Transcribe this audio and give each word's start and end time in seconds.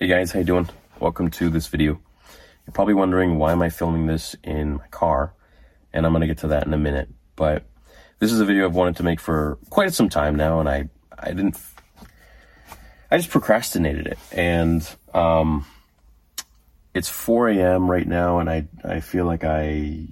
Hey 0.00 0.06
guys, 0.06 0.30
how 0.30 0.38
you 0.38 0.44
doing? 0.44 0.68
Welcome 1.00 1.28
to 1.32 1.50
this 1.50 1.66
video. 1.66 2.00
You're 2.64 2.72
probably 2.72 2.94
wondering 2.94 3.36
why 3.36 3.50
am 3.50 3.62
I 3.62 3.68
filming 3.68 4.06
this 4.06 4.36
in 4.44 4.76
my 4.76 4.86
car, 4.92 5.34
and 5.92 6.06
I'm 6.06 6.12
gonna 6.12 6.28
get 6.28 6.38
to 6.38 6.46
that 6.46 6.68
in 6.68 6.72
a 6.72 6.78
minute. 6.78 7.08
But 7.34 7.64
this 8.20 8.30
is 8.30 8.38
a 8.38 8.44
video 8.44 8.64
I've 8.64 8.76
wanted 8.76 8.94
to 8.98 9.02
make 9.02 9.18
for 9.18 9.58
quite 9.70 9.92
some 9.92 10.08
time 10.08 10.36
now, 10.36 10.60
and 10.60 10.68
I 10.68 10.88
I 11.18 11.32
didn't 11.32 11.58
I 13.10 13.16
just 13.16 13.30
procrastinated 13.30 14.06
it, 14.06 14.18
and 14.30 14.88
um, 15.14 15.66
it's 16.94 17.08
4 17.08 17.48
a.m. 17.48 17.90
right 17.90 18.06
now, 18.06 18.38
and 18.38 18.48
I 18.48 18.68
I 18.84 19.00
feel 19.00 19.24
like 19.24 19.42
I 19.42 20.10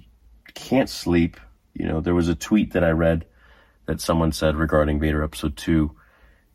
can't 0.53 0.89
sleep. 0.89 1.39
You 1.73 1.87
know, 1.87 2.01
there 2.01 2.13
was 2.13 2.27
a 2.27 2.35
tweet 2.35 2.73
that 2.73 2.83
I 2.83 2.89
read 2.89 3.25
that 3.85 4.01
someone 4.01 4.33
said 4.33 4.57
regarding 4.57 4.99
Vader 4.99 5.23
Episode 5.23 5.55
Two 5.55 5.95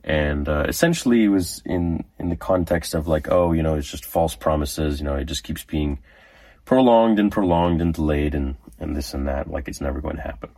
and 0.04 0.48
uh, 0.48 0.64
essentially 0.68 1.24
it 1.24 1.28
was 1.28 1.62
in 1.64 2.04
in 2.18 2.28
the 2.28 2.36
context 2.36 2.94
of 2.94 3.06
like 3.06 3.30
oh 3.30 3.52
you 3.52 3.62
know 3.62 3.74
it's 3.76 3.90
just 3.90 4.04
false 4.04 4.34
promises 4.34 4.98
you 4.98 5.04
know 5.04 5.14
it 5.14 5.24
just 5.24 5.44
keeps 5.44 5.64
being 5.64 5.98
prolonged 6.64 7.18
and 7.18 7.30
prolonged 7.30 7.80
and 7.80 7.94
delayed 7.94 8.34
and 8.34 8.56
and 8.78 8.96
this 8.96 9.14
and 9.14 9.28
that 9.28 9.48
like 9.50 9.68
it's 9.68 9.80
never 9.80 10.00
going 10.00 10.16
to 10.16 10.22
happen. 10.22 10.50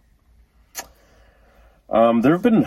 Um, 1.91 2.23
there 2.23 2.33
have 2.33 2.43
been 2.43 2.67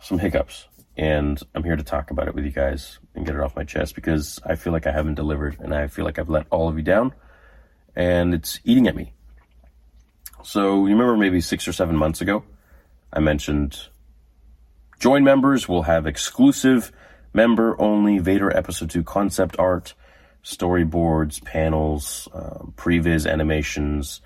some 0.00 0.18
hiccups 0.18 0.66
and 0.96 1.42
i'm 1.54 1.64
here 1.64 1.74
to 1.74 1.82
talk 1.82 2.10
about 2.10 2.28
it 2.28 2.34
with 2.34 2.44
you 2.44 2.50
guys 2.50 2.98
and 3.14 3.26
get 3.26 3.34
it 3.34 3.40
off 3.40 3.56
my 3.56 3.64
chest 3.64 3.94
because 3.94 4.38
i 4.46 4.54
feel 4.54 4.72
like 4.72 4.86
i 4.86 4.92
haven't 4.92 5.14
delivered 5.14 5.56
and 5.60 5.74
i 5.74 5.86
feel 5.88 6.04
like 6.04 6.18
i've 6.18 6.28
let 6.28 6.46
all 6.50 6.68
of 6.68 6.76
you 6.76 6.82
down 6.82 7.12
and 7.96 8.34
it's 8.34 8.60
eating 8.64 8.86
at 8.86 8.94
me. 8.94 9.14
So 10.44 10.86
you 10.86 10.92
remember 10.92 11.16
maybe 11.16 11.40
six 11.40 11.66
or 11.66 11.72
seven 11.72 11.96
months 11.96 12.20
ago 12.20 12.44
i 13.12 13.20
mentioned 13.20 13.78
Join 14.98 15.24
members 15.24 15.68
will 15.68 15.82
have 15.82 16.06
exclusive 16.06 16.90
member 17.34 17.78
only 17.80 18.18
Vader 18.18 18.54
Episode 18.54 18.90
2 18.90 19.02
concept 19.04 19.58
art, 19.58 19.94
storyboards, 20.42 21.44
panels, 21.44 22.28
um, 22.32 22.72
previs 22.76 23.30
animations, 23.30 24.22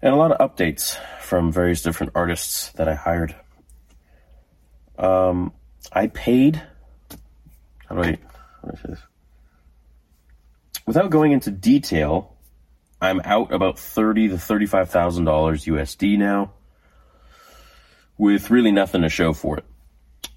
and 0.00 0.14
a 0.14 0.16
lot 0.16 0.30
of 0.30 0.38
updates 0.38 0.96
from 1.20 1.50
various 1.50 1.82
different 1.82 2.12
artists 2.14 2.70
that 2.72 2.88
I 2.88 2.94
hired. 2.94 3.34
Um, 4.96 5.52
I 5.92 6.06
paid. 6.06 6.62
How 7.88 7.96
do 7.96 8.02
I, 8.02 8.06
how 8.62 8.68
do 8.68 8.70
I 8.70 8.76
say 8.76 8.88
this? 8.90 9.00
Without 10.86 11.10
going 11.10 11.32
into 11.32 11.50
detail, 11.50 12.36
I'm 13.00 13.20
out 13.24 13.52
about 13.52 13.78
thirty 13.78 14.28
to 14.28 14.38
thirty-five 14.38 14.88
thousand 14.90 15.24
dollars 15.24 15.64
USD 15.64 16.16
now 16.16 16.52
with 18.16 18.50
really 18.50 18.72
nothing 18.72 19.02
to 19.02 19.08
show 19.08 19.32
for 19.32 19.58
it. 19.58 19.64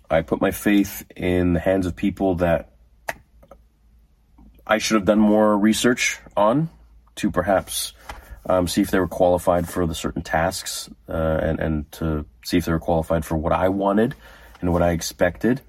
I 0.09 0.21
put 0.21 0.41
my 0.41 0.51
faith 0.51 1.05
in 1.15 1.53
the 1.53 1.59
hands 1.59 1.85
of 1.85 1.95
people 1.95 2.35
that 2.35 2.69
I 4.65 4.77
should 4.77 4.95
have 4.95 5.05
done 5.05 5.19
more 5.19 5.57
research 5.57 6.19
on 6.35 6.69
to 7.15 7.31
perhaps 7.31 7.93
um, 8.47 8.67
see 8.67 8.81
if 8.81 8.91
they 8.91 8.99
were 8.99 9.07
qualified 9.07 9.67
for 9.67 9.85
the 9.85 9.95
certain 9.95 10.21
tasks 10.21 10.89
uh, 11.09 11.39
and, 11.41 11.59
and 11.59 11.91
to 11.93 12.25
see 12.43 12.57
if 12.57 12.65
they 12.65 12.71
were 12.71 12.79
qualified 12.79 13.25
for 13.25 13.35
what 13.35 13.51
I 13.53 13.69
wanted 13.69 14.15
and 14.61 14.71
what 14.71 14.81
I 14.81 14.91
expected. 14.91 15.61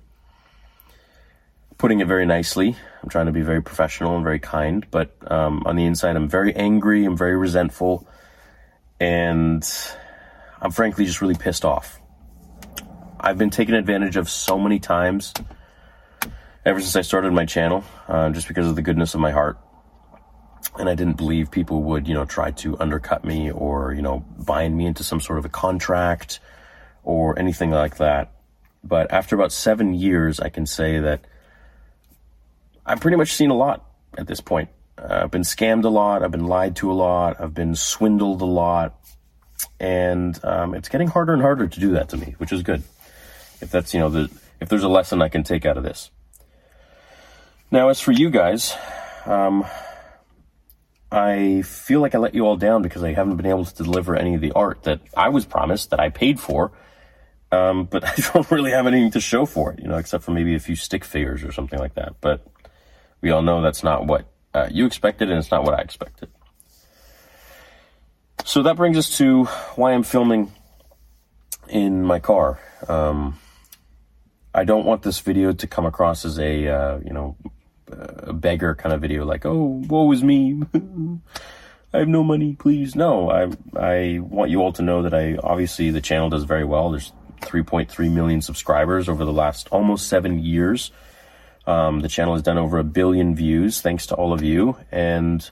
Putting 1.77 2.01
it 2.01 2.09
very 2.09 2.27
nicely, 2.27 2.77
I'm 3.03 3.09
trying 3.09 3.27
to 3.27 3.33
be 3.33 3.43
very 3.43 3.63
professional 3.63 4.17
and 4.17 4.25
very 4.25 4.41
kind, 4.41 4.87
but 4.91 5.15
um, 5.31 5.63
on 5.65 5.77
the 5.77 5.85
inside, 5.85 6.17
I'm 6.17 6.29
very 6.29 6.55
angry, 6.55 7.05
I'm 7.05 7.17
very 7.17 7.37
resentful, 7.37 8.07
and 8.99 9.65
I'm 10.61 10.71
frankly 10.71 11.05
just 11.05 11.21
really 11.21 11.35
pissed 11.35 11.65
off. 11.65 12.01
I've 13.21 13.39
been 13.39 13.51
taken 13.51 13.75
advantage 13.75 14.17
of 14.17 14.29
so 14.29 14.59
many 14.59 14.79
times 14.79 15.33
ever 16.65 16.81
since 16.81 16.97
I 16.97 17.03
started 17.03 17.33
my 17.33 17.47
channel, 17.47 17.85
uh, 18.09 18.31
just 18.31 18.49
because 18.49 18.69
of 18.69 18.77
the 18.77 18.83
goodness 18.83 19.15
of 19.15 19.21
my 19.21 19.31
heart. 19.31 19.59
And 20.79 20.89
I 20.89 20.95
didn't 20.95 21.17
believe 21.17 21.51
people 21.51 21.83
would, 21.85 22.07
you 22.07 22.15
know, 22.15 22.25
try 22.25 22.51
to 22.51 22.79
undercut 22.79 23.25
me 23.25 23.51
or, 23.51 23.93
you 23.95 24.03
know, 24.03 24.25
bind 24.39 24.77
me 24.77 24.87
into 24.87 25.03
some 25.03 25.21
sort 25.21 25.39
of 25.39 25.45
a 25.45 25.49
contract 25.49 26.41
or 27.03 27.39
anything 27.39 27.71
like 27.71 27.97
that. 27.97 28.33
But 28.85 29.13
after 29.13 29.35
about 29.35 29.53
seven 29.53 29.95
years, 29.95 30.41
I 30.41 30.49
can 30.49 30.67
say 30.67 31.01
that 31.01 31.25
I've 32.85 33.01
pretty 33.01 33.17
much 33.17 33.33
seen 33.33 33.51
a 33.51 33.57
lot 33.57 33.85
at 34.17 34.27
this 34.27 34.41
point. 34.41 34.69
Uh, 34.97 35.21
I've 35.23 35.31
been 35.31 35.43
scammed 35.43 35.85
a 35.85 35.89
lot. 35.89 36.23
I've 36.23 36.31
been 36.31 36.47
lied 36.47 36.77
to 36.77 36.91
a 36.91 36.95
lot. 36.95 37.41
I've 37.41 37.55
been 37.55 37.75
swindled 37.75 38.43
a 38.43 38.47
lot. 38.47 38.95
And 39.81 40.39
um, 40.45 40.75
it's 40.75 40.89
getting 40.89 41.09
harder 41.09 41.33
and 41.33 41.43
harder 41.43 41.67
to 41.67 41.81
do 41.81 41.93
that 41.93 42.09
to 42.11 42.17
me, 42.17 42.35
which 42.39 42.53
is 42.53 42.63
good. 42.63 42.83
If 43.61 43.71
that's, 43.71 43.95
you 43.95 44.01
know, 44.01 44.09
the, 44.09 44.31
if 44.61 44.69
there's 44.69 44.83
a 44.83 44.89
lesson 44.89 45.23
I 45.23 45.29
can 45.29 45.45
take 45.45 45.67
out 45.67 45.77
of 45.77 45.85
this. 45.85 46.11
Now, 47.71 47.89
as 47.89 48.01
for 48.01 48.13
you 48.13 48.31
guys, 48.31 48.75
um, 49.27 49.65
I 51.11 51.63
feel 51.63 52.01
like 52.01 52.15
I 52.15 52.19
let 52.19 52.35
you 52.35 52.47
all 52.47 52.57
down 52.57 52.83
because 52.83 53.03
I 53.03 53.13
haven't 53.13 53.37
been 53.37 53.47
able 53.47 53.65
to 53.65 53.83
deliver 53.83 54.17
any 54.17 54.35
of 54.35 54.41
the 54.41 54.53
art 54.53 54.85
that 54.85 55.01
I 55.17 55.29
was 55.31 55.45
promised, 55.45 55.91
that 55.91 56.01
I 56.01 56.11
paid 56.11 56.41
for. 56.41 56.73
Um, 57.51 57.85
but 57.85 58.05
I 58.07 58.15
don't 58.33 58.51
really 58.51 58.73
have 58.73 58.87
anything 58.87 59.11
to 59.13 59.21
show 59.21 59.47
for 59.47 59.73
it, 59.73 59.81
you 59.81 59.89
know, 59.89 59.97
except 59.97 60.25
for 60.25 60.33
maybe 60.33 60.55
a 60.55 60.61
few 60.61 60.77
stick 60.77 61.05
figures 61.05 61.45
or 61.45 61.53
something 61.53 61.79
like 61.79 61.95
that. 61.95 62.15
But 62.21 62.47
we 63.21 63.31
all 63.31 63.43
know 63.43 63.63
that's 63.63 63.83
not 63.83 64.07
what 64.07 64.27
uh, 64.55 64.69
you 64.71 64.87
expected, 64.87 65.31
and 65.31 65.39
it's 65.39 65.51
not 65.51 65.65
what 65.65 65.75
I 65.75 65.83
expected. 65.83 66.29
So 68.49 68.63
that 68.63 68.77
brings 68.77 68.97
us 68.97 69.19
to 69.19 69.45
why 69.77 69.93
I'm 69.93 70.03
filming 70.03 70.51
in 71.69 72.03
my 72.03 72.19
car. 72.19 72.59
Um, 72.89 73.39
I 74.55 74.65
don't 74.65 74.87
want 74.87 75.03
this 75.03 75.21
video 75.21 75.53
to 75.53 75.67
come 75.67 75.85
across 75.85 76.25
as 76.25 76.39
a, 76.39 76.67
uh, 76.67 76.99
you 77.05 77.13
know, 77.13 77.37
a 77.89 78.33
beggar 78.33 78.75
kind 78.75 78.95
of 78.95 79.03
video, 79.03 79.27
like, 79.27 79.45
oh, 79.45 79.85
woe 79.87 80.11
is 80.13 80.25
me. 80.25 80.63
I 81.93 81.99
have 81.99 82.09
no 82.09 82.25
money, 82.25 82.57
please. 82.59 82.97
No, 82.97 83.31
I, 83.31 83.51
I 83.79 84.21
want 84.21 84.51
you 84.51 84.63
all 84.63 84.73
to 84.73 84.83
know 84.83 85.03
that 85.03 85.13
I, 85.13 85.37
obviously 85.37 85.91
the 85.91 86.01
channel 86.01 86.31
does 86.31 86.45
very 86.45 86.65
well. 86.65 86.91
There's 86.91 87.13
3.3 87.43 88.11
million 88.11 88.41
subscribers 88.41 89.11
over 89.11 89.27
the 89.27 89.33
last 89.33 89.69
almost 89.71 90.09
seven 90.09 90.39
years. 90.39 90.91
Um, 91.67 92.01
the 92.01 92.09
channel 92.09 92.33
has 92.33 92.43
done 92.43 92.57
over 92.57 92.79
a 92.79 92.85
billion 92.85 93.35
views, 93.35 93.83
thanks 93.83 94.07
to 94.07 94.15
all 94.15 94.33
of 94.33 94.43
you. 94.43 94.79
And, 94.91 95.51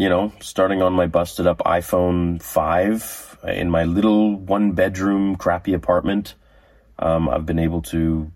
you 0.00 0.08
know, 0.08 0.32
starting 0.40 0.80
on 0.80 0.94
my 0.94 1.06
busted 1.06 1.46
up 1.46 1.58
iPhone 1.58 2.42
5 2.42 3.36
in 3.48 3.68
my 3.68 3.84
little 3.84 4.34
one 4.34 4.72
bedroom 4.72 5.36
crappy 5.36 5.74
apartment, 5.74 6.36
um, 6.98 7.28
I've 7.28 7.44
been 7.44 7.58
able 7.58 7.82
to 7.82 8.32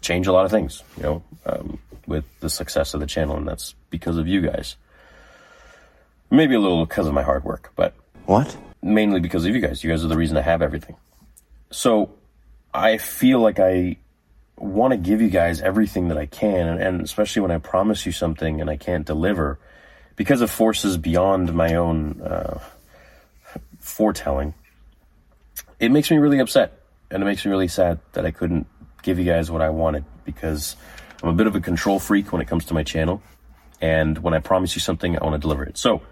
change 0.00 0.26
a 0.26 0.32
lot 0.32 0.46
of 0.46 0.50
things, 0.50 0.82
you 0.96 1.02
know, 1.02 1.22
um, 1.44 1.78
with 2.06 2.24
the 2.40 2.48
success 2.48 2.94
of 2.94 3.00
the 3.00 3.06
channel. 3.06 3.36
And 3.36 3.46
that's 3.46 3.74
because 3.90 4.16
of 4.16 4.26
you 4.26 4.40
guys. 4.40 4.76
Maybe 6.30 6.54
a 6.54 6.58
little 6.58 6.86
because 6.86 7.06
of 7.06 7.12
my 7.12 7.22
hard 7.22 7.44
work, 7.44 7.70
but 7.76 7.92
What? 8.24 8.56
mainly 8.80 9.20
because 9.20 9.44
of 9.44 9.54
you 9.54 9.60
guys. 9.60 9.84
You 9.84 9.90
guys 9.90 10.02
are 10.02 10.08
the 10.08 10.16
reason 10.16 10.38
I 10.38 10.40
have 10.40 10.62
everything. 10.62 10.96
So 11.70 12.14
I 12.72 12.96
feel 12.96 13.40
like 13.40 13.60
I 13.60 13.98
want 14.56 14.92
to 14.92 14.96
give 14.96 15.20
you 15.20 15.28
guys 15.28 15.60
everything 15.60 16.08
that 16.08 16.16
I 16.16 16.24
can, 16.24 16.66
and, 16.66 16.82
and 16.82 17.02
especially 17.02 17.42
when 17.42 17.50
I 17.50 17.58
promise 17.58 18.06
you 18.06 18.12
something 18.12 18.62
and 18.62 18.70
I 18.70 18.78
can't 18.78 19.04
deliver 19.04 19.58
because 20.16 20.40
of 20.40 20.50
forces 20.50 20.96
beyond 20.96 21.54
my 21.54 21.74
own 21.74 22.20
uh, 22.20 22.60
foretelling. 23.80 24.54
It 25.78 25.90
makes 25.90 26.10
me 26.10 26.18
really 26.18 26.38
upset, 26.38 26.80
and 27.10 27.22
it 27.22 27.26
makes 27.26 27.44
me 27.44 27.50
really 27.50 27.68
sad 27.68 27.98
that 28.12 28.24
I 28.24 28.30
couldn't 28.30 28.66
give 29.02 29.18
you 29.18 29.24
guys 29.24 29.50
what 29.50 29.62
I 29.62 29.70
wanted 29.70 30.04
because 30.24 30.76
I'm 31.22 31.28
a 31.28 31.34
bit 31.34 31.46
of 31.46 31.56
a 31.56 31.60
control 31.60 31.98
freak 31.98 32.32
when 32.32 32.40
it 32.40 32.48
comes 32.48 32.64
to 32.66 32.74
my 32.74 32.82
channel. 32.82 33.22
And 33.80 34.18
when 34.18 34.32
I 34.32 34.38
promise 34.38 34.76
you 34.76 34.80
something, 34.80 35.18
I 35.18 35.24
want 35.24 35.34
to 35.34 35.40
deliver 35.40 35.64
it. 35.64 35.76
So, 35.76 36.02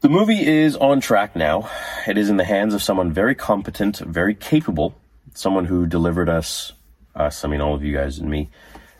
the 0.00 0.10
movie 0.10 0.46
is 0.46 0.76
on 0.76 1.00
track 1.00 1.34
now. 1.34 1.70
It 2.06 2.18
is 2.18 2.28
in 2.28 2.36
the 2.36 2.44
hands 2.44 2.74
of 2.74 2.82
someone 2.82 3.12
very 3.12 3.34
competent, 3.34 3.98
very 3.98 4.34
capable, 4.34 4.94
someone 5.34 5.64
who 5.64 5.86
delivered 5.86 6.28
us, 6.28 6.72
us, 7.14 7.44
I 7.44 7.48
mean, 7.48 7.62
all 7.62 7.74
of 7.74 7.82
you 7.82 7.94
guys 7.94 8.18
and 8.18 8.30
me, 8.30 8.50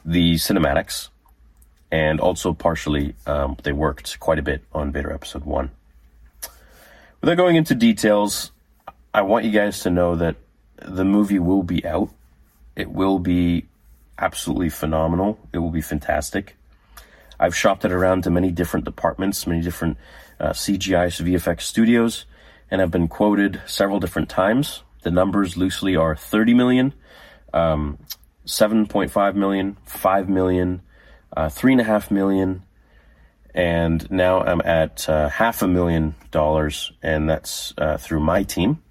the 0.04 0.34
cinematics. 0.36 1.10
And 1.90 2.20
also, 2.20 2.52
partially, 2.52 3.14
um, 3.26 3.56
they 3.62 3.72
worked 3.72 4.18
quite 4.18 4.38
a 4.38 4.42
bit 4.42 4.62
on 4.72 4.92
Vader 4.92 5.12
Episode 5.12 5.44
1. 5.44 5.70
Without 7.20 7.36
going 7.36 7.56
into 7.56 7.74
details, 7.74 8.50
I 9.14 9.22
want 9.22 9.44
you 9.44 9.50
guys 9.50 9.80
to 9.80 9.90
know 9.90 10.16
that 10.16 10.36
the 10.76 11.04
movie 11.04 11.38
will 11.38 11.62
be 11.62 11.84
out. 11.86 12.10
It 12.74 12.90
will 12.90 13.18
be 13.18 13.66
absolutely 14.18 14.68
phenomenal. 14.68 15.38
It 15.52 15.58
will 15.58 15.70
be 15.70 15.80
fantastic. 15.80 16.56
I've 17.38 17.56
shopped 17.56 17.84
it 17.84 17.92
around 17.92 18.24
to 18.24 18.30
many 18.30 18.50
different 18.50 18.84
departments, 18.84 19.46
many 19.46 19.62
different 19.62 19.98
uh, 20.40 20.50
CGI 20.50 21.06
VFX 21.06 21.62
studios, 21.62 22.24
and 22.70 22.80
have 22.80 22.90
been 22.90 23.08
quoted 23.08 23.60
several 23.66 24.00
different 24.00 24.28
times. 24.28 24.82
The 25.02 25.10
numbers 25.10 25.56
loosely 25.56 25.96
are 25.96 26.16
30 26.16 26.54
million, 26.54 26.94
um, 27.52 27.98
7.5 28.46 29.34
million, 29.34 29.76
5 29.84 30.28
million, 30.28 30.82
uh, 31.36 31.48
3.5 31.48 32.10
million, 32.10 32.62
and 33.54 34.10
now 34.10 34.40
I'm 34.40 34.62
at 34.62 35.08
uh, 35.08 35.28
half 35.28 35.62
a 35.62 35.68
million 35.68 36.14
dollars, 36.30 36.92
and 37.02 37.28
that's 37.28 37.74
uh, 37.78 37.98
through 37.98 38.20
my 38.20 38.42
team. 38.42 38.82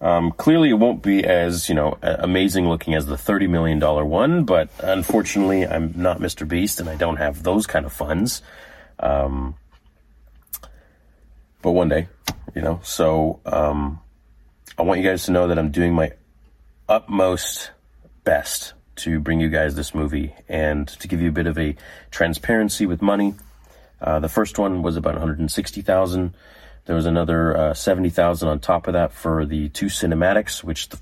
Um, 0.00 0.32
clearly, 0.32 0.70
it 0.70 0.74
won't 0.74 1.02
be 1.02 1.24
as 1.24 1.68
you 1.68 1.74
know 1.74 1.98
amazing 2.02 2.68
looking 2.68 2.94
as 2.94 3.06
the 3.06 3.18
thirty 3.18 3.46
million 3.46 3.78
dollar 3.78 4.04
one, 4.04 4.44
but 4.44 4.70
unfortunately, 4.78 5.66
I'm 5.66 5.92
not 5.96 6.20
Mr. 6.20 6.48
Beast, 6.48 6.80
and 6.80 6.88
I 6.88 6.96
don't 6.96 7.16
have 7.16 7.42
those 7.42 7.66
kind 7.66 7.84
of 7.84 7.92
funds. 7.92 8.40
Um, 8.98 9.56
but 11.60 11.72
one 11.72 11.88
day, 11.88 12.08
you 12.54 12.62
know. 12.62 12.80
So 12.82 13.40
um, 13.44 14.00
I 14.78 14.82
want 14.82 15.00
you 15.00 15.08
guys 15.08 15.24
to 15.24 15.32
know 15.32 15.48
that 15.48 15.58
I'm 15.58 15.70
doing 15.70 15.92
my 15.92 16.12
utmost 16.88 17.70
best 18.24 18.72
to 19.00 19.20
bring 19.20 19.40
you 19.40 19.48
guys 19.48 19.74
this 19.74 19.94
movie 19.94 20.34
and 20.48 20.88
to 20.88 21.08
give 21.08 21.20
you 21.20 21.28
a 21.28 21.32
bit 21.32 21.46
of 21.46 21.58
a 21.58 21.76
transparency 22.10 22.86
with 22.86 23.02
money. 23.02 23.34
Uh, 24.00 24.20
the 24.20 24.28
first 24.28 24.58
one 24.58 24.82
was 24.82 24.96
about 24.96 25.14
160,000. 25.14 26.34
There 26.86 26.96
was 26.96 27.06
another 27.06 27.56
uh, 27.56 27.74
70,000 27.74 28.48
on 28.48 28.60
top 28.60 28.86
of 28.86 28.94
that 28.94 29.12
for 29.12 29.44
the 29.44 29.68
two 29.68 29.86
cinematics, 29.86 30.64
which 30.64 30.88
the 30.88 30.98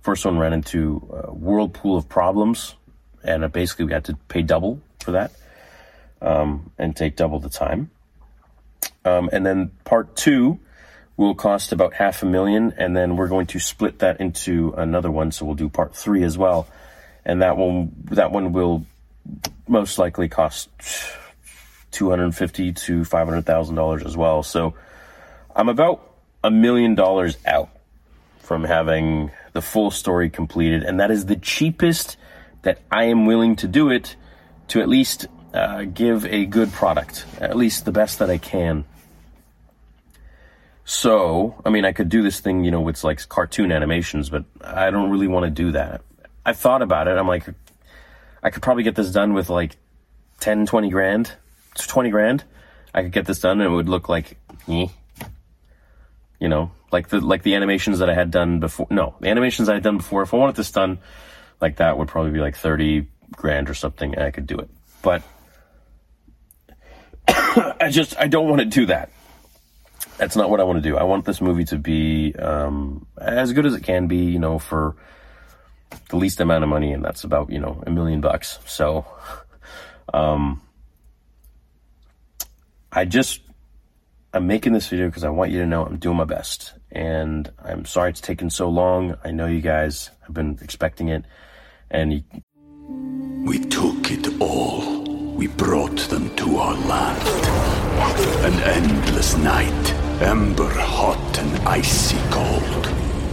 first 0.00 0.24
one 0.24 0.38
ran 0.38 0.52
into 0.52 1.08
a 1.12 1.32
whirlpool 1.32 1.96
of 1.96 2.08
problems. 2.08 2.74
And 3.22 3.44
uh, 3.44 3.48
basically 3.48 3.86
we 3.86 3.92
had 3.92 4.04
to 4.06 4.16
pay 4.28 4.42
double 4.42 4.80
for 5.00 5.12
that 5.12 5.32
um, 6.20 6.72
and 6.78 6.96
take 6.96 7.16
double 7.16 7.38
the 7.38 7.48
time. 7.50 7.90
Um, 9.04 9.30
and 9.32 9.46
then 9.46 9.70
part 9.84 10.16
two 10.16 10.60
will 11.16 11.34
cost 11.34 11.72
about 11.72 11.94
half 11.94 12.22
a 12.22 12.26
million. 12.26 12.74
And 12.76 12.96
then 12.96 13.16
we're 13.16 13.28
going 13.28 13.46
to 13.48 13.60
split 13.60 14.00
that 14.00 14.20
into 14.20 14.74
another 14.76 15.10
one. 15.10 15.30
So 15.30 15.44
we'll 15.44 15.54
do 15.54 15.68
part 15.68 15.94
three 15.94 16.24
as 16.24 16.36
well. 16.36 16.66
And 17.24 17.42
that 17.42 17.56
one, 17.56 17.92
that 18.10 18.32
one 18.32 18.52
will 18.52 18.84
most 19.68 19.98
likely 19.98 20.28
cost 20.28 20.68
250 21.92 22.72
to 22.72 23.00
$500,000 23.02 24.06
as 24.06 24.16
well. 24.16 24.42
So, 24.42 24.74
I'm 25.54 25.68
about 25.68 26.14
a 26.42 26.50
million 26.50 26.94
dollars 26.94 27.36
out 27.46 27.68
from 28.40 28.64
having 28.64 29.30
the 29.52 29.62
full 29.62 29.90
story 29.90 30.30
completed, 30.30 30.82
and 30.82 30.98
that 31.00 31.10
is 31.10 31.26
the 31.26 31.36
cheapest 31.36 32.16
that 32.62 32.80
I 32.90 33.04
am 33.04 33.26
willing 33.26 33.56
to 33.56 33.68
do 33.68 33.90
it 33.90 34.16
to 34.68 34.80
at 34.80 34.88
least 34.88 35.26
uh, 35.52 35.84
give 35.84 36.24
a 36.26 36.46
good 36.46 36.72
product, 36.72 37.26
at 37.40 37.56
least 37.56 37.84
the 37.84 37.92
best 37.92 38.18
that 38.18 38.30
I 38.30 38.38
can. 38.38 38.84
So, 40.84 41.60
I 41.64 41.70
mean, 41.70 41.84
I 41.84 41.92
could 41.92 42.08
do 42.08 42.22
this 42.22 42.40
thing, 42.40 42.64
you 42.64 42.70
know, 42.70 42.80
with 42.80 43.04
like 43.04 43.28
cartoon 43.28 43.70
animations, 43.70 44.30
but 44.30 44.44
I 44.62 44.90
don't 44.90 45.10
really 45.10 45.28
want 45.28 45.44
to 45.44 45.50
do 45.50 45.72
that. 45.72 46.02
I 46.44 46.52
thought 46.52 46.82
about 46.82 47.08
it. 47.08 47.16
I'm 47.16 47.28
like, 47.28 47.44
I 48.42 48.50
could 48.50 48.62
probably 48.62 48.82
get 48.82 48.96
this 48.96 49.10
done 49.10 49.34
with 49.34 49.48
like 49.48 49.76
10, 50.40 50.66
20 50.66 50.90
grand, 50.90 51.32
20 51.76 52.10
grand. 52.10 52.44
I 52.94 53.02
could 53.02 53.12
get 53.12 53.26
this 53.26 53.40
done 53.40 53.60
and 53.60 53.72
it 53.72 53.74
would 53.74 53.88
look 53.88 54.08
like, 54.08 54.36
eh, 54.68 54.88
you 56.38 56.48
know, 56.48 56.72
like 56.90 57.08
the 57.08 57.20
like 57.20 57.42
the 57.42 57.54
animations 57.54 58.00
that 58.00 58.10
I 58.10 58.14
had 58.14 58.30
done 58.30 58.60
before. 58.60 58.86
No, 58.90 59.14
the 59.20 59.28
animations 59.28 59.68
I 59.68 59.74
had 59.74 59.82
done 59.82 59.96
before. 59.96 60.22
If 60.22 60.34
I 60.34 60.36
wanted 60.36 60.56
this 60.56 60.70
done 60.70 60.98
like 61.60 61.76
that, 61.76 61.96
would 61.96 62.08
probably 62.08 62.32
be 62.32 62.40
like 62.40 62.56
thirty 62.56 63.06
grand 63.30 63.70
or 63.70 63.74
something, 63.74 64.14
and 64.14 64.24
I 64.24 64.30
could 64.30 64.46
do 64.46 64.58
it. 64.58 64.68
But 65.00 65.22
I 67.28 67.88
just 67.90 68.18
I 68.18 68.26
don't 68.26 68.48
want 68.48 68.60
to 68.60 68.66
do 68.66 68.86
that. 68.86 69.10
That's 70.18 70.36
not 70.36 70.50
what 70.50 70.60
I 70.60 70.64
want 70.64 70.82
to 70.82 70.88
do. 70.88 70.96
I 70.96 71.04
want 71.04 71.24
this 71.24 71.40
movie 71.40 71.64
to 71.66 71.78
be 71.78 72.34
um, 72.34 73.06
as 73.18 73.52
good 73.52 73.64
as 73.64 73.74
it 73.74 73.82
can 73.82 74.06
be, 74.06 74.16
you 74.16 74.38
know, 74.38 74.58
for 74.58 74.96
the 76.08 76.16
least 76.16 76.40
amount 76.40 76.64
of 76.64 76.70
money, 76.70 76.92
and 76.92 77.04
that's 77.04 77.24
about 77.24 77.50
you 77.50 77.58
know 77.58 77.82
a 77.86 77.90
million 77.90 78.20
bucks. 78.20 78.58
So, 78.66 79.06
um, 80.12 80.60
I 82.92 83.04
just 83.04 83.40
I'm 84.34 84.46
making 84.46 84.72
this 84.72 84.88
video 84.88 85.08
because 85.08 85.24
I 85.24 85.28
want 85.28 85.50
you 85.50 85.58
to 85.58 85.66
know 85.66 85.84
I'm 85.84 85.98
doing 85.98 86.16
my 86.16 86.24
best. 86.24 86.72
And 86.90 87.52
I'm 87.62 87.84
sorry 87.84 88.10
it's 88.10 88.20
taken 88.20 88.48
so 88.48 88.70
long. 88.70 89.14
I 89.22 89.30
know 89.30 89.46
you 89.46 89.60
guys 89.60 90.08
have 90.22 90.32
been 90.32 90.58
expecting 90.62 91.08
it. 91.08 91.26
And 91.90 92.14
you... 92.14 92.22
we 93.44 93.58
took 93.58 94.10
it 94.10 94.40
all. 94.40 95.02
We 95.34 95.48
brought 95.48 95.98
them 96.08 96.34
to 96.36 96.56
our 96.56 96.74
land. 96.74 97.28
An 98.46 98.54
endless 98.62 99.36
night, 99.36 99.92
ember 100.22 100.70
hot 100.70 101.38
and 101.38 101.68
icy 101.68 102.16
cold. 102.30 102.84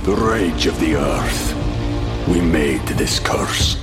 The 0.04 0.16
rage 0.16 0.66
of 0.66 0.78
the 0.82 0.96
earth. 0.96 1.69
We 2.28 2.42
made 2.42 2.86
this 2.98 3.20
curse. 3.20 3.76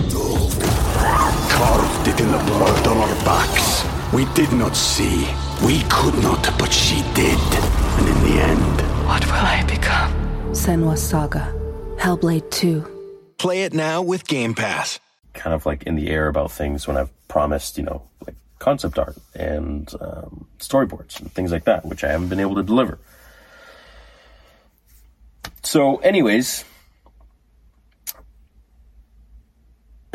Carved 1.50 2.08
it 2.08 2.20
in 2.20 2.30
the 2.30 2.38
blood 2.46 2.86
on 2.86 2.96
our 2.98 3.14
backs. 3.24 3.84
We 4.12 4.24
did 4.34 4.52
not 4.52 4.76
see. 4.76 5.26
We 5.64 5.82
could 5.88 6.14
not, 6.22 6.56
but 6.58 6.72
she 6.72 7.02
did. 7.14 7.38
And 7.98 8.08
in 8.08 8.24
the 8.24 8.42
end... 8.42 8.80
What 9.06 9.24
will 9.26 9.32
I 9.34 9.64
become? 9.66 10.12
Senua 10.52 10.96
Saga. 10.96 11.52
Hellblade 11.98 12.50
2. 12.50 13.34
Play 13.38 13.62
it 13.62 13.72
now 13.72 14.02
with 14.02 14.26
Game 14.26 14.54
Pass. 14.54 15.00
Kind 15.34 15.54
of 15.54 15.66
like 15.66 15.82
in 15.84 15.96
the 15.96 16.08
air 16.08 16.28
about 16.28 16.50
things 16.52 16.86
when 16.86 16.96
I've 16.96 17.10
promised, 17.28 17.78
you 17.78 17.84
know, 17.84 18.02
like 18.26 18.36
concept 18.58 18.98
art 18.98 19.16
and 19.34 19.92
um, 20.00 20.46
storyboards 20.58 21.20
and 21.20 21.32
things 21.32 21.52
like 21.52 21.64
that, 21.64 21.84
which 21.84 22.04
I 22.04 22.10
haven't 22.10 22.28
been 22.28 22.40
able 22.40 22.54
to 22.56 22.62
deliver. 22.62 22.98
So, 25.62 25.96
anyways, 25.96 26.64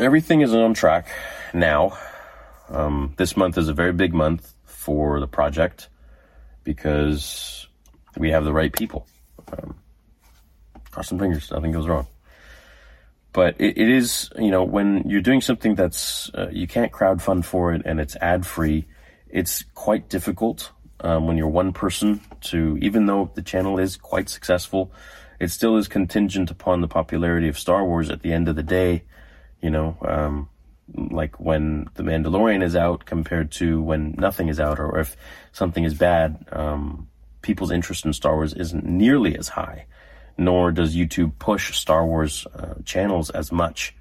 everything 0.02 0.40
is 0.40 0.54
on 0.54 0.74
track 0.74 1.08
now. 1.54 1.96
Um, 2.68 3.14
this 3.16 3.36
month 3.36 3.56
is 3.58 3.68
a 3.68 3.74
very 3.74 3.92
big 3.92 4.12
month 4.12 4.54
for 4.64 5.20
the 5.20 5.28
project 5.28 5.88
because 6.64 7.66
we 8.16 8.30
have 8.30 8.44
the 8.44 8.52
right 8.52 8.72
people. 8.72 9.06
Um, 9.52 9.76
cross 10.90 11.08
some 11.08 11.18
fingers, 11.18 11.50
nothing 11.50 11.72
goes 11.72 11.86
wrong. 11.86 12.06
But 13.32 13.56
it, 13.58 13.78
it 13.78 13.88
is, 13.88 14.30
you 14.38 14.50
know, 14.50 14.64
when 14.64 15.08
you're 15.08 15.22
doing 15.22 15.40
something 15.40 15.74
that's, 15.74 16.30
uh, 16.34 16.48
you 16.50 16.66
can't 16.66 16.92
crowd 16.92 17.22
fund 17.22 17.46
for 17.46 17.72
it 17.72 17.82
and 17.84 17.98
it's 17.98 18.16
ad 18.16 18.44
free, 18.44 18.86
it's 19.28 19.64
quite 19.74 20.08
difficult 20.08 20.70
um, 21.00 21.26
when 21.26 21.36
you're 21.36 21.48
one 21.48 21.72
person 21.72 22.20
to, 22.42 22.76
even 22.80 23.06
though 23.06 23.30
the 23.34 23.42
channel 23.42 23.78
is 23.78 23.96
quite 23.96 24.28
successful, 24.28 24.92
it 25.40 25.50
still 25.50 25.76
is 25.76 25.88
contingent 25.88 26.50
upon 26.50 26.80
the 26.80 26.88
popularity 26.88 27.48
of 27.48 27.58
Star 27.58 27.84
Wars 27.84 28.10
at 28.10 28.22
the 28.22 28.32
end 28.32 28.48
of 28.48 28.56
the 28.56 28.62
day. 28.62 29.02
You 29.62 29.70
know, 29.70 29.96
um, 30.02 30.48
like 30.94 31.40
when 31.40 31.88
The 31.94 32.02
Mandalorian 32.02 32.62
is 32.62 32.76
out 32.76 33.06
compared 33.06 33.52
to 33.52 33.80
when 33.80 34.14
nothing 34.18 34.48
is 34.48 34.60
out, 34.60 34.78
or 34.78 34.98
if 34.98 35.16
something 35.52 35.84
is 35.84 35.94
bad, 35.94 36.44
um, 36.52 37.08
people's 37.40 37.70
interest 37.70 38.04
in 38.04 38.12
Star 38.12 38.34
Wars 38.34 38.52
isn't 38.52 38.84
nearly 38.84 39.38
as 39.38 39.48
high. 39.48 39.86
Nor 40.38 40.72
does 40.72 40.96
YouTube 40.96 41.38
push 41.38 41.76
Star 41.76 42.06
Wars 42.06 42.46
uh, 42.54 42.74
channels 42.84 43.30
as 43.30 43.52
much. 43.52 43.94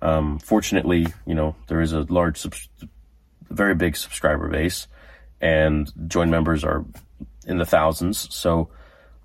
Um, 0.00 0.38
fortunately, 0.38 1.08
you 1.26 1.34
know 1.34 1.56
there 1.66 1.80
is 1.80 1.92
a 1.92 2.06
large, 2.08 2.46
very 3.50 3.74
big 3.74 3.96
subscriber 3.96 4.48
base, 4.48 4.86
and 5.40 5.92
join 6.08 6.30
members 6.30 6.64
are 6.64 6.84
in 7.46 7.58
the 7.58 7.66
thousands. 7.66 8.32
So 8.34 8.70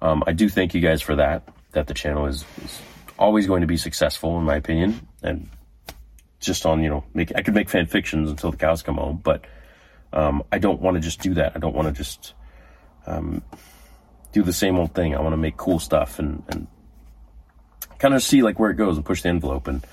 um, 0.01 0.23
I 0.25 0.33
do 0.33 0.49
thank 0.49 0.73
you 0.73 0.81
guys 0.81 1.01
for 1.01 1.15
that. 1.15 1.47
That 1.73 1.87
the 1.87 1.93
channel 1.93 2.25
is, 2.25 2.45
is 2.63 2.81
always 3.17 3.47
going 3.47 3.61
to 3.61 3.67
be 3.67 3.77
successful, 3.77 4.37
in 4.39 4.43
my 4.43 4.55
opinion, 4.55 5.07
and 5.23 5.49
just 6.43 6.65
on 6.65 6.83
you 6.83 6.89
know 6.89 7.03
make 7.13 7.31
I 7.35 7.41
could 7.41 7.55
make 7.55 7.69
fan 7.69 7.87
fictions 7.87 8.29
until 8.29 8.51
the 8.51 8.57
cows 8.57 8.83
come 8.83 8.95
home, 8.95 9.19
but 9.23 9.45
um, 10.11 10.43
I 10.51 10.59
don't 10.59 10.81
want 10.81 10.95
to 10.95 11.01
just 11.01 11.21
do 11.21 11.33
that. 11.35 11.53
I 11.55 11.59
don't 11.59 11.73
want 11.73 11.87
to 11.87 11.93
just 11.93 12.33
um, 13.07 13.41
do 14.31 14.43
the 14.43 14.53
same 14.53 14.77
old 14.77 14.93
thing. 14.93 15.15
I 15.15 15.21
want 15.21 15.33
to 15.33 15.37
make 15.37 15.57
cool 15.57 15.79
stuff 15.79 16.19
and 16.19 16.43
and 16.49 16.67
kind 17.97 18.13
of 18.13 18.21
see 18.21 18.43
like 18.43 18.59
where 18.59 18.69
it 18.69 18.75
goes 18.75 18.97
and 18.97 19.05
push 19.05 19.21
the 19.21 19.29
envelope 19.29 19.67
and 19.67 19.85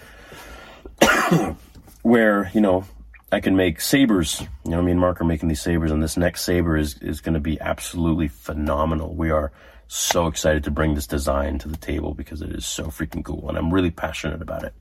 where 2.02 2.50
you 2.52 2.60
know 2.60 2.84
I 3.32 3.40
can 3.40 3.56
make 3.56 3.80
sabers. 3.80 4.42
You 4.64 4.72
know, 4.72 4.82
me 4.82 4.90
and 4.90 5.00
Mark 5.00 5.20
are 5.20 5.24
making 5.24 5.48
these 5.48 5.62
sabers, 5.62 5.90
and 5.92 6.02
this 6.02 6.16
next 6.16 6.42
saber 6.42 6.76
is 6.76 6.98
is 6.98 7.20
going 7.20 7.34
to 7.34 7.40
be 7.40 7.60
absolutely 7.60 8.28
phenomenal. 8.28 9.14
We 9.14 9.30
are 9.30 9.52
so 9.86 10.26
excited 10.26 10.64
to 10.64 10.70
bring 10.70 10.94
this 10.94 11.06
design 11.06 11.58
to 11.58 11.68
the 11.68 11.76
table 11.76 12.14
because 12.14 12.42
it 12.42 12.50
is 12.50 12.66
so 12.66 12.86
freaking 12.86 13.24
cool, 13.24 13.48
and 13.48 13.56
I'm 13.56 13.72
really 13.72 13.90
passionate 13.90 14.42
about 14.42 14.64
it 14.64 14.74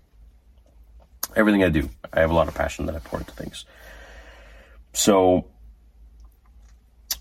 everything 1.36 1.64
I 1.64 1.70
do, 1.70 1.90
I 2.12 2.22
have 2.22 2.32
a 2.32 2.34
lot 2.34 2.48
of 2.48 2.56
passion 2.56 2.86
that 2.88 2.96
I 2.96 3.00
pour 3.00 3.20
into 3.20 3.32
things. 3.32 3.66
So 4.94 5.48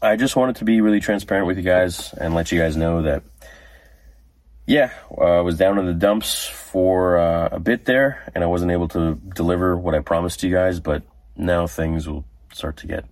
I 0.00 0.16
just 0.16 0.36
wanted 0.36 0.56
to 0.56 0.64
be 0.64 0.80
really 0.80 1.00
transparent 1.00 1.46
with 1.46 1.56
you 1.56 1.62
guys 1.62 2.12
and 2.12 2.34
let 2.34 2.52
you 2.52 2.58
guys 2.58 2.76
know 2.76 3.02
that 3.02 3.22
yeah, 4.68 4.92
uh, 5.16 5.38
I 5.38 5.40
was 5.40 5.56
down 5.56 5.78
in 5.78 5.86
the 5.86 5.94
dumps 5.94 6.46
for 6.46 7.16
uh, 7.16 7.48
a 7.52 7.58
bit 7.58 7.86
there, 7.86 8.30
and 8.34 8.44
I 8.44 8.46
wasn't 8.48 8.70
able 8.70 8.88
to 8.88 9.14
deliver 9.14 9.74
what 9.74 9.94
I 9.94 10.00
promised 10.00 10.42
you 10.42 10.52
guys. 10.52 10.78
But 10.78 11.04
now 11.36 11.66
things 11.66 12.06
will 12.06 12.26
start 12.52 12.76
to 12.78 12.86
get 12.86 13.06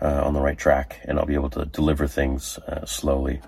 uh, 0.00 0.22
on 0.24 0.32
the 0.32 0.40
right 0.40 0.56
track, 0.56 1.00
and 1.04 1.18
I'll 1.18 1.26
be 1.26 1.34
able 1.34 1.50
to 1.50 1.66
deliver 1.66 2.06
things 2.06 2.58
uh, 2.66 2.86
slowly. 2.86 3.42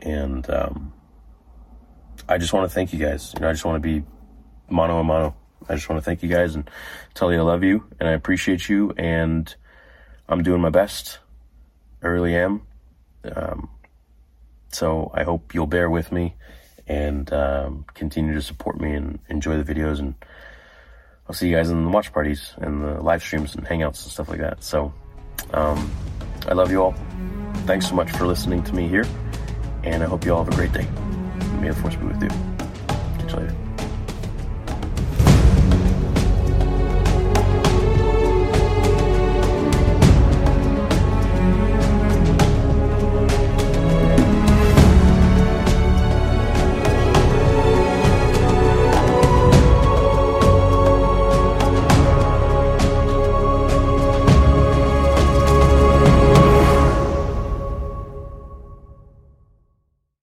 And 0.00 0.50
um, 0.50 0.92
I 2.28 2.38
just 2.38 2.52
want 2.52 2.68
to 2.68 2.74
thank 2.74 2.92
you 2.92 2.98
guys. 2.98 3.32
You 3.34 3.42
know, 3.42 3.48
I 3.48 3.52
just 3.52 3.64
want 3.64 3.80
to 3.80 3.88
be 3.88 4.04
mano 4.72 4.98
a 4.98 5.04
mano. 5.04 5.36
I 5.68 5.74
just 5.74 5.88
want 5.88 6.00
to 6.00 6.04
thank 6.04 6.22
you 6.22 6.28
guys 6.28 6.54
and 6.54 6.68
tell 7.14 7.32
you 7.32 7.38
I 7.38 7.42
love 7.42 7.62
you 7.62 7.84
and 8.00 8.08
I 8.08 8.12
appreciate 8.12 8.68
you, 8.68 8.92
and 8.96 9.54
I'm 10.28 10.42
doing 10.42 10.60
my 10.60 10.70
best. 10.70 11.18
I 12.02 12.08
really 12.08 12.34
am. 12.34 12.62
Um, 13.24 13.70
so 14.70 15.10
I 15.14 15.22
hope 15.22 15.54
you'll 15.54 15.66
bear 15.66 15.88
with 15.88 16.10
me 16.10 16.34
and 16.88 17.32
um, 17.32 17.84
continue 17.94 18.34
to 18.34 18.42
support 18.42 18.80
me 18.80 18.92
and 18.94 19.18
enjoy 19.28 19.62
the 19.62 19.74
videos. 19.74 19.98
And 20.00 20.14
I'll 21.28 21.34
see 21.34 21.48
you 21.48 21.56
guys 21.56 21.70
in 21.70 21.84
the 21.84 21.90
watch 21.90 22.12
parties 22.12 22.54
and 22.56 22.82
the 22.82 23.00
live 23.00 23.22
streams 23.22 23.54
and 23.54 23.64
hangouts 23.64 24.02
and 24.02 24.12
stuff 24.12 24.28
like 24.28 24.40
that. 24.40 24.64
So 24.64 24.92
um, 25.52 25.90
I 26.48 26.54
love 26.54 26.70
you 26.70 26.82
all. 26.82 26.94
Thanks 27.66 27.88
so 27.88 27.94
much 27.94 28.10
for 28.10 28.26
listening 28.26 28.64
to 28.64 28.74
me 28.74 28.88
here. 28.88 29.06
And 29.84 30.02
I 30.02 30.06
hope 30.06 30.24
you 30.24 30.34
all 30.34 30.44
have 30.44 30.52
a 30.52 30.56
great 30.56 30.72
day. 30.72 30.88
May 31.60 31.68
the 31.68 31.74
force 31.74 31.94
be 31.94 32.06
with 32.06 32.22
you. 32.22 32.28
Catch 32.28 33.32
you 33.32 33.38
later. 33.38 33.61